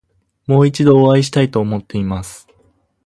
[0.47, 2.47] もう一度お会いしたいと思っています。